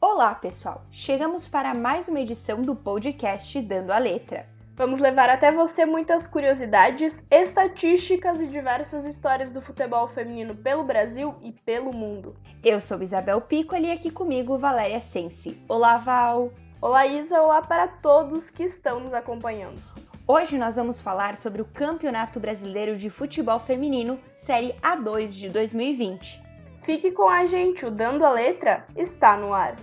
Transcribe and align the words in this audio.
Olá, 0.00 0.32
pessoal! 0.32 0.84
Chegamos 0.92 1.48
para 1.48 1.74
mais 1.74 2.06
uma 2.06 2.20
edição 2.20 2.62
do 2.62 2.76
podcast 2.76 3.60
Dando 3.60 3.90
a 3.90 3.98
Letra. 3.98 4.46
Vamos 4.76 5.00
levar 5.00 5.28
até 5.28 5.50
você 5.50 5.84
muitas 5.84 6.28
curiosidades, 6.28 7.26
estatísticas 7.28 8.40
e 8.40 8.46
diversas 8.46 9.04
histórias 9.04 9.50
do 9.50 9.60
futebol 9.60 10.06
feminino 10.06 10.54
pelo 10.54 10.84
Brasil 10.84 11.34
e 11.42 11.50
pelo 11.50 11.92
mundo. 11.92 12.36
Eu 12.64 12.80
sou 12.80 13.02
Isabel 13.02 13.40
Piccoli 13.40 13.88
e 13.88 13.90
aqui 13.90 14.08
comigo 14.08 14.56
Valéria 14.56 15.00
Sensi. 15.00 15.60
Olá, 15.68 15.98
Val! 15.98 16.52
Olá, 16.80 17.04
Isa! 17.04 17.42
Olá 17.42 17.60
para 17.60 17.88
todos 17.88 18.52
que 18.52 18.62
estão 18.62 19.00
nos 19.00 19.12
acompanhando. 19.12 19.82
Hoje 20.28 20.56
nós 20.56 20.76
vamos 20.76 21.00
falar 21.00 21.36
sobre 21.36 21.60
o 21.60 21.64
Campeonato 21.64 22.38
Brasileiro 22.38 22.96
de 22.96 23.10
Futebol 23.10 23.58
Feminino, 23.58 24.20
Série 24.36 24.74
A2 24.74 25.30
de 25.30 25.48
2020. 25.48 26.46
Fique 26.84 27.10
com 27.10 27.28
a 27.28 27.44
gente, 27.44 27.84
o 27.84 27.90
Dando 27.90 28.24
a 28.24 28.30
Letra 28.30 28.86
está 28.96 29.36
no 29.36 29.52
ar. 29.52 29.76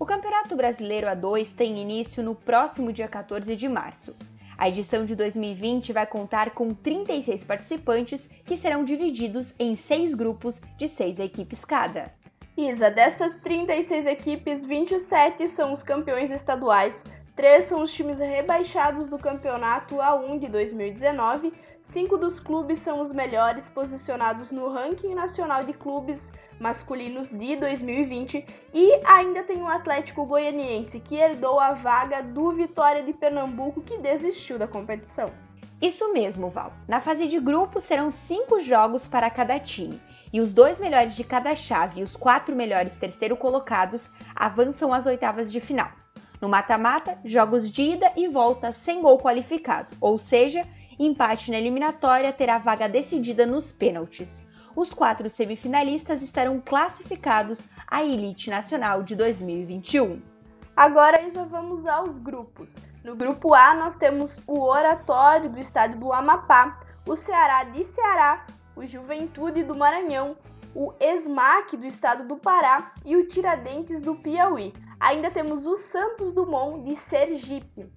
O 0.00 0.06
Campeonato 0.06 0.56
Brasileiro 0.56 1.06
A2 1.08 1.54
tem 1.54 1.78
início 1.78 2.22
no 2.22 2.34
próximo 2.34 2.90
dia 2.90 3.06
14 3.06 3.54
de 3.54 3.68
março. 3.68 4.16
A 4.56 4.66
edição 4.66 5.04
de 5.04 5.14
2020 5.14 5.92
vai 5.92 6.06
contar 6.06 6.52
com 6.52 6.72
36 6.72 7.44
participantes 7.44 8.26
que 8.46 8.56
serão 8.56 8.82
divididos 8.82 9.54
em 9.58 9.76
seis 9.76 10.14
grupos 10.14 10.58
de 10.78 10.88
seis 10.88 11.18
equipes 11.18 11.66
cada. 11.66 12.10
Isa, 12.56 12.90
destas 12.90 13.36
36 13.42 14.06
equipes, 14.06 14.64
27 14.64 15.46
são 15.46 15.70
os 15.70 15.82
campeões 15.82 16.30
estaduais, 16.30 17.04
Três 17.40 17.64
são 17.64 17.80
os 17.80 17.90
times 17.90 18.18
rebaixados 18.18 19.08
do 19.08 19.18
campeonato 19.18 19.96
A1 19.96 20.40
de 20.40 20.48
2019. 20.48 21.54
Cinco 21.82 22.18
dos 22.18 22.38
clubes 22.38 22.80
são 22.80 23.00
os 23.00 23.14
melhores 23.14 23.70
posicionados 23.70 24.52
no 24.52 24.68
ranking 24.68 25.14
nacional 25.14 25.64
de 25.64 25.72
clubes 25.72 26.30
masculinos 26.60 27.30
de 27.30 27.56
2020 27.56 28.44
e 28.74 29.00
ainda 29.06 29.42
tem 29.42 29.62
o 29.62 29.66
Atlético 29.66 30.26
Goianiense 30.26 31.00
que 31.00 31.16
herdou 31.16 31.58
a 31.58 31.72
vaga 31.72 32.22
do 32.22 32.52
Vitória 32.52 33.02
de 33.02 33.14
Pernambuco 33.14 33.80
que 33.80 33.96
desistiu 33.96 34.58
da 34.58 34.68
competição. 34.68 35.32
Isso 35.80 36.12
mesmo, 36.12 36.50
Val. 36.50 36.74
Na 36.86 37.00
fase 37.00 37.26
de 37.26 37.40
grupo 37.40 37.80
serão 37.80 38.10
cinco 38.10 38.60
jogos 38.60 39.06
para 39.06 39.30
cada 39.30 39.58
time. 39.58 39.98
E 40.30 40.40
os 40.40 40.52
dois 40.52 40.78
melhores 40.78 41.16
de 41.16 41.24
cada 41.24 41.54
chave 41.54 42.00
e 42.00 42.04
os 42.04 42.14
quatro 42.14 42.54
melhores 42.54 42.98
terceiro 42.98 43.36
colocados 43.36 44.10
avançam 44.36 44.92
às 44.92 45.06
oitavas 45.06 45.50
de 45.50 45.58
final. 45.58 45.90
No 46.40 46.48
mata-mata, 46.48 47.18
jogos 47.24 47.70
de 47.70 47.82
ida 47.82 48.12
e 48.16 48.28
volta 48.28 48.70
sem 48.72 49.00
gol 49.00 49.18
qualificado, 49.18 49.96
ou 50.00 50.18
seja, 50.18 50.66
empate 50.98 51.50
na 51.50 51.58
eliminatória 51.58 52.32
terá 52.32 52.58
vaga 52.58 52.88
decidida 52.88 53.46
nos 53.46 53.72
pênaltis. 53.72 54.42
Os 54.74 54.92
quatro 54.92 55.28
semifinalistas 55.28 56.22
estarão 56.22 56.60
classificados 56.60 57.62
à 57.86 58.04
Elite 58.04 58.48
Nacional 58.48 59.02
de 59.02 59.16
2021. 59.16 60.22
Agora, 60.76 61.18
vamos 61.48 61.84
aos 61.86 62.18
grupos. 62.18 62.76
No 63.02 63.16
grupo 63.16 63.52
A, 63.52 63.74
nós 63.74 63.96
temos 63.96 64.40
o 64.46 64.60
Oratório 64.60 65.50
do 65.50 65.58
estado 65.58 65.98
do 65.98 66.12
Amapá, 66.12 66.80
o 67.06 67.16
Ceará 67.16 67.64
de 67.64 67.82
Ceará, 67.82 68.46
o 68.76 68.86
Juventude 68.86 69.64
do 69.64 69.74
Maranhão, 69.74 70.36
o 70.74 70.92
ESMAC 71.00 71.76
do 71.76 71.84
estado 71.84 72.26
do 72.26 72.36
Pará 72.36 72.92
e 73.04 73.16
o 73.16 73.26
Tiradentes 73.26 74.00
do 74.00 74.14
Piauí. 74.14 74.72
Ainda 75.00 75.30
temos 75.30 75.66
o 75.66 75.76
Santos 75.76 76.32
Dumont 76.32 76.84
de 76.84 76.94
Sergipe. 76.94 77.92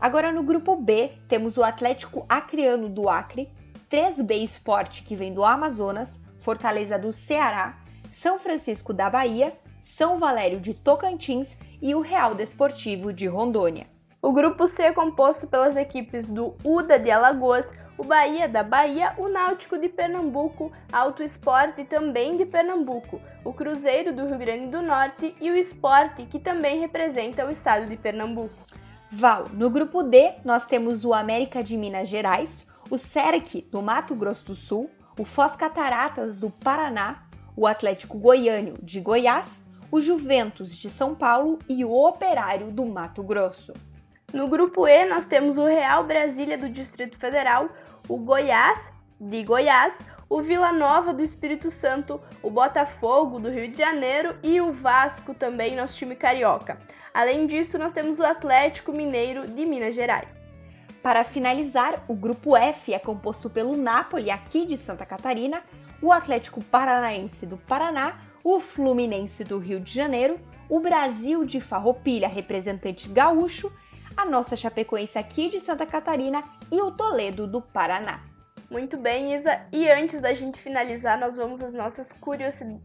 Agora 0.00 0.32
no 0.32 0.42
grupo 0.42 0.76
B, 0.76 1.12
temos 1.28 1.56
o 1.58 1.62
Atlético 1.62 2.24
Acreano 2.28 2.88
do 2.88 3.08
Acre, 3.08 3.52
3B 3.90 4.42
Sport 4.44 5.02
que 5.02 5.14
vem 5.14 5.32
do 5.32 5.44
Amazonas, 5.44 6.20
Fortaleza 6.38 6.98
do 6.98 7.12
Ceará, 7.12 7.78
São 8.10 8.38
Francisco 8.38 8.92
da 8.92 9.08
Bahia, 9.08 9.52
São 9.80 10.18
Valério 10.18 10.60
de 10.60 10.74
Tocantins 10.74 11.56
e 11.80 11.94
o 11.94 12.00
Real 12.00 12.34
Desportivo 12.34 13.12
de 13.12 13.26
Rondônia. 13.26 13.86
O 14.20 14.32
grupo 14.32 14.66
C 14.66 14.84
é 14.84 14.92
composto 14.92 15.46
pelas 15.46 15.76
equipes 15.76 16.30
do 16.30 16.54
UDA 16.64 16.98
de 16.98 17.10
Alagoas, 17.10 17.74
o 17.98 18.02
Bahia 18.02 18.48
da 18.48 18.62
Bahia, 18.62 19.14
o 19.18 19.28
Náutico 19.28 19.78
de 19.78 19.88
Pernambuco, 19.88 20.72
Auto 20.90 21.22
Esporte 21.22 21.84
também 21.84 22.36
de 22.36 22.46
Pernambuco, 22.46 23.20
o 23.44 23.52
Cruzeiro 23.52 24.14
do 24.14 24.26
Rio 24.26 24.38
Grande 24.38 24.68
do 24.68 24.80
Norte 24.82 25.36
e 25.40 25.50
o 25.50 25.56
Esporte, 25.56 26.24
que 26.24 26.38
também 26.38 26.80
representa 26.80 27.46
o 27.46 27.50
estado 27.50 27.86
de 27.86 27.96
Pernambuco. 27.96 28.64
Val, 29.10 29.44
no 29.52 29.70
grupo 29.70 30.02
D 30.02 30.32
nós 30.44 30.66
temos 30.66 31.04
o 31.04 31.14
América 31.14 31.62
de 31.62 31.76
Minas 31.76 32.08
Gerais, 32.08 32.66
o 32.90 32.98
SERC 32.98 33.66
do 33.70 33.82
Mato 33.82 34.14
Grosso 34.14 34.46
do 34.46 34.54
Sul, 34.54 34.90
o 35.18 35.24
Foz 35.24 35.56
Cataratas 35.56 36.40
do 36.40 36.50
Paraná, 36.50 37.24
o 37.56 37.66
Atlético 37.66 38.18
Goiânio 38.18 38.76
de 38.82 39.00
Goiás, 39.00 39.64
o 39.90 40.00
Juventus 40.00 40.76
de 40.76 40.90
São 40.90 41.14
Paulo 41.14 41.58
e 41.68 41.84
o 41.84 41.92
Operário 41.92 42.70
do 42.70 42.84
Mato 42.84 43.22
Grosso. 43.22 43.72
No 44.32 44.48
grupo 44.48 44.88
E, 44.88 45.04
nós 45.04 45.24
temos 45.26 45.56
o 45.56 45.64
Real 45.64 46.04
Brasília 46.04 46.58
do 46.58 46.68
Distrito 46.68 47.16
Federal, 47.16 47.68
o 48.08 48.18
Goiás 48.18 48.92
de 49.20 49.44
Goiás, 49.44 50.04
o 50.28 50.42
Vila 50.42 50.72
Nova 50.72 51.14
do 51.14 51.22
Espírito 51.22 51.70
Santo, 51.70 52.20
o 52.42 52.50
Botafogo 52.50 53.38
do 53.38 53.48
Rio 53.48 53.70
de 53.70 53.78
Janeiro 53.78 54.36
e 54.42 54.60
o 54.60 54.72
Vasco 54.72 55.32
também, 55.32 55.76
nosso 55.76 55.96
time 55.96 56.16
carioca. 56.16 56.78
Além 57.12 57.46
disso, 57.46 57.78
nós 57.78 57.92
temos 57.92 58.18
o 58.18 58.24
Atlético 58.24 58.90
Mineiro 58.90 59.46
de 59.46 59.64
Minas 59.64 59.94
Gerais. 59.94 60.43
Para 61.04 61.22
finalizar, 61.22 62.02
o 62.08 62.14
grupo 62.14 62.56
F 62.56 62.94
é 62.94 62.98
composto 62.98 63.50
pelo 63.50 63.76
Napoli, 63.76 64.30
aqui 64.30 64.64
de 64.64 64.74
Santa 64.74 65.04
Catarina, 65.04 65.62
o 66.00 66.10
Atlético 66.10 66.64
Paranaense 66.64 67.44
do 67.44 67.58
Paraná, 67.58 68.18
o 68.42 68.58
Fluminense 68.58 69.44
do 69.44 69.58
Rio 69.58 69.78
de 69.78 69.92
Janeiro, 69.92 70.40
o 70.66 70.80
Brasil 70.80 71.44
de 71.44 71.60
Farroupilha, 71.60 72.26
representante 72.26 73.10
gaúcho, 73.10 73.70
a 74.16 74.24
nossa 74.24 74.56
Chapecoense 74.56 75.18
aqui 75.18 75.50
de 75.50 75.60
Santa 75.60 75.84
Catarina 75.84 76.42
e 76.72 76.80
o 76.80 76.90
Toledo 76.90 77.46
do 77.46 77.60
Paraná. 77.60 78.22
Muito 78.74 78.96
bem, 78.96 79.32
Isa. 79.32 79.60
E 79.70 79.88
antes 79.88 80.20
da 80.20 80.34
gente 80.34 80.60
finalizar, 80.60 81.16
nós 81.16 81.36
vamos 81.36 81.62
às 81.62 81.72
nossas 81.72 82.12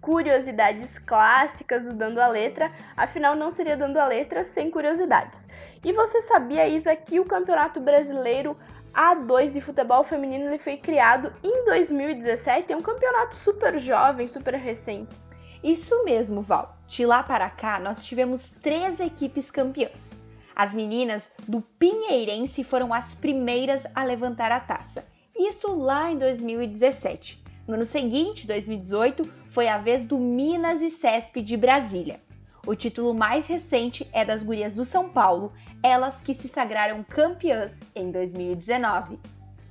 curiosidades 0.00 0.96
clássicas 1.00 1.82
do 1.82 1.92
Dando 1.92 2.20
a 2.20 2.28
Letra. 2.28 2.70
Afinal, 2.96 3.34
não 3.34 3.50
seria 3.50 3.76
Dando 3.76 3.96
a 3.96 4.06
Letra 4.06 4.44
sem 4.44 4.70
curiosidades. 4.70 5.48
E 5.84 5.92
você 5.92 6.20
sabia, 6.20 6.68
Isa, 6.68 6.94
que 6.94 7.18
o 7.18 7.24
Campeonato 7.24 7.80
Brasileiro 7.80 8.56
A2 8.94 9.52
de 9.52 9.60
futebol 9.60 10.04
feminino 10.04 10.44
ele 10.44 10.58
foi 10.58 10.76
criado 10.76 11.34
em 11.42 11.64
2017? 11.64 12.72
É 12.72 12.76
um 12.76 12.80
campeonato 12.80 13.36
super 13.36 13.76
jovem, 13.80 14.28
super 14.28 14.54
recente. 14.54 15.16
Isso 15.64 16.04
mesmo, 16.04 16.42
Val. 16.42 16.78
De 16.86 17.04
lá 17.04 17.24
para 17.24 17.50
cá, 17.50 17.80
nós 17.80 18.06
tivemos 18.06 18.52
três 18.52 19.00
equipes 19.00 19.50
campeãs. 19.50 20.16
As 20.54 20.72
meninas 20.72 21.32
do 21.48 21.60
Pinheirense 21.60 22.62
foram 22.62 22.94
as 22.94 23.16
primeiras 23.16 23.84
a 23.96 24.04
levantar 24.04 24.52
a 24.52 24.60
taça. 24.60 25.10
Isso 25.48 25.74
lá 25.74 26.08
em 26.08 26.16
2017. 26.18 27.42
No 27.66 27.74
ano 27.74 27.84
seguinte, 27.84 28.46
2018, 28.46 29.28
foi 29.48 29.66
a 29.66 29.76
vez 29.76 30.04
do 30.06 30.16
Minas 30.16 30.80
e 30.80 30.88
Cesp 30.88 31.42
de 31.42 31.56
Brasília. 31.56 32.20
O 32.64 32.76
título 32.76 33.12
mais 33.12 33.48
recente 33.48 34.08
é 34.12 34.24
das 34.24 34.44
Gurias 34.44 34.72
do 34.72 34.84
São 34.84 35.08
Paulo, 35.08 35.52
elas 35.82 36.20
que 36.20 36.32
se 36.32 36.46
sagraram 36.46 37.02
campeãs 37.02 37.80
em 37.92 38.12
2019. 38.12 39.18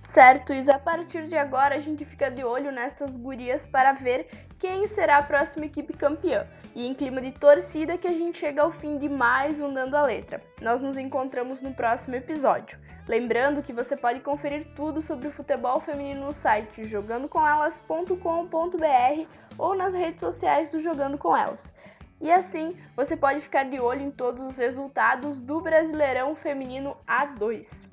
Certo, 0.00 0.54
e 0.54 0.70
a 0.70 0.78
partir 0.78 1.28
de 1.28 1.36
agora 1.36 1.74
a 1.74 1.80
gente 1.80 2.02
fica 2.02 2.30
de 2.30 2.42
olho 2.42 2.72
nestas 2.72 3.18
gurias 3.18 3.66
para 3.66 3.92
ver 3.92 4.26
quem 4.58 4.86
será 4.86 5.18
a 5.18 5.22
próxima 5.22 5.66
equipe 5.66 5.92
campeã. 5.92 6.46
E 6.74 6.86
em 6.86 6.94
clima 6.94 7.20
de 7.20 7.32
torcida 7.32 7.98
que 7.98 8.08
a 8.08 8.12
gente 8.14 8.38
chega 8.38 8.62
ao 8.62 8.72
fim 8.72 8.96
de 8.96 9.06
mais 9.06 9.60
um 9.60 9.74
Dando 9.74 9.98
a 9.98 10.02
Letra. 10.02 10.42
Nós 10.62 10.80
nos 10.80 10.96
encontramos 10.96 11.60
no 11.60 11.74
próximo 11.74 12.16
episódio. 12.16 12.78
Lembrando 13.08 13.62
que 13.62 13.72
você 13.72 13.96
pode 13.96 14.20
conferir 14.20 14.66
tudo 14.76 15.00
sobre 15.00 15.28
o 15.28 15.32
futebol 15.32 15.80
feminino 15.80 16.26
no 16.26 16.32
site 16.32 16.84
jogandocomelas.com.br 16.84 19.26
ou 19.56 19.74
nas 19.74 19.94
redes 19.94 20.20
sociais 20.20 20.70
do 20.70 20.78
Jogando 20.78 21.16
com 21.16 21.34
Elas. 21.34 21.72
E 22.20 22.30
assim, 22.30 22.76
você 22.94 23.16
pode 23.16 23.40
ficar 23.40 23.64
de 23.64 23.80
olho 23.80 24.02
em 24.02 24.10
todos 24.10 24.44
os 24.44 24.58
resultados 24.58 25.40
do 25.40 25.58
Brasileirão 25.58 26.36
Feminino 26.36 26.98
A2. 27.06 27.88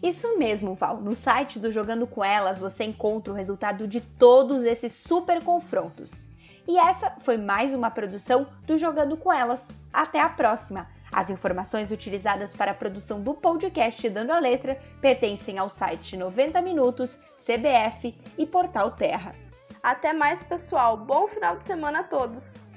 Isso 0.00 0.38
mesmo, 0.38 0.76
Val. 0.76 1.00
No 1.00 1.16
site 1.16 1.58
do 1.58 1.72
Jogando 1.72 2.06
com 2.06 2.24
Elas 2.24 2.60
você 2.60 2.84
encontra 2.84 3.32
o 3.32 3.36
resultado 3.36 3.88
de 3.88 4.00
todos 4.00 4.62
esses 4.62 4.92
super 4.92 5.42
confrontos. 5.42 6.28
E 6.68 6.78
essa 6.78 7.10
foi 7.18 7.36
mais 7.36 7.74
uma 7.74 7.90
produção 7.90 8.46
do 8.64 8.78
Jogando 8.78 9.16
com 9.16 9.32
Elas. 9.32 9.66
Até 9.92 10.20
a 10.20 10.28
próxima! 10.28 10.86
As 11.12 11.30
informações 11.30 11.90
utilizadas 11.90 12.54
para 12.54 12.70
a 12.70 12.74
produção 12.74 13.20
do 13.20 13.34
podcast 13.34 14.08
Dando 14.08 14.32
a 14.32 14.38
Letra 14.38 14.78
pertencem 15.00 15.58
ao 15.58 15.68
site 15.68 16.16
90 16.16 16.62
Minutos, 16.62 17.20
CBF 17.36 18.14
e 18.38 18.46
Portal 18.46 18.92
Terra. 18.92 19.34
Até 19.82 20.12
mais, 20.12 20.42
pessoal. 20.42 20.96
Bom 20.96 21.26
final 21.26 21.56
de 21.56 21.64
semana 21.64 22.00
a 22.00 22.04
todos! 22.04 22.69